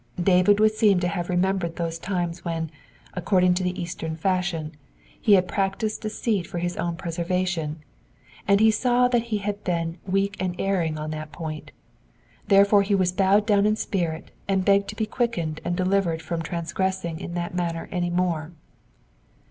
David 0.19 0.59
would 0.59 0.71
seem 0.71 0.99
to 1.01 1.07
have 1.07 1.29
remembered 1.29 1.75
those 1.75 1.99
times 1.99 2.43
when, 2.43 2.71
according 3.13 3.53
to 3.53 3.61
the 3.63 3.79
eastern 3.79 4.15
fashion, 4.15 4.71
he 5.21 5.33
had 5.33 5.47
practised 5.47 6.01
deceit 6.01 6.47
for 6.47 6.57
his 6.57 6.75
own 6.75 6.95
preservation, 6.95 7.83
and 8.47 8.59
he 8.59 8.71
saw 8.71 9.07
that 9.09 9.25
he 9.25 9.37
had 9.37 9.63
been 9.63 9.99
weak 10.07 10.35
and 10.39 10.55
erring 10.59 10.97
on 10.97 11.11
that 11.11 11.31
point; 11.31 11.71
therefore 12.47 12.81
he 12.81 12.95
was 12.95 13.11
bowed 13.11 13.45
down 13.45 13.67
in 13.67 13.75
spirit 13.75 14.31
and 14.47 14.65
begged 14.65 14.87
to 14.87 14.95
be 14.95 15.05
quickened 15.05 15.61
and 15.63 15.75
delivered 15.75 16.23
from 16.23 16.41
transgressing 16.41 17.19
in 17.19 17.35
that 17.35 17.53
manner 17.53 17.87
any 17.91 18.09
more. 18.09 18.53